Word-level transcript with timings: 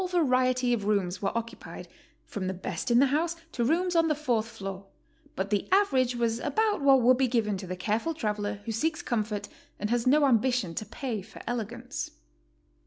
All 0.01 0.07
varieties 0.07 0.73
of 0.73 0.85
rooms 0.85 1.21
were 1.21 1.37
occupied, 1.37 1.87
from 2.25 2.47
the 2.47 2.55
best 2.55 2.89
in 2.89 2.97
the 2.97 3.05
house 3.05 3.35
to 3.51 3.63
rooms 3.63 3.95
on 3.95 4.07
the 4.07 4.15
fourth 4.15 4.47
floor, 4.47 4.87
but 5.35 5.51
the 5.51 5.67
average 5.71 6.15
was 6.15 6.39
about 6.39 6.81
what 6.81 7.03
would 7.03 7.17
be 7.17 7.27
given 7.27 7.55
to 7.57 7.67
the 7.67 7.75
careful 7.75 8.15
traveler 8.15 8.61
who 8.65 8.71
seeks 8.71 9.03
comfort 9.03 9.47
and 9.79 9.91
has 9.91 10.07
no 10.07 10.25
ambition 10.25 10.73
to 10.73 10.87
pay 10.87 11.21
for 11.21 11.43
elegance. 11.45 12.09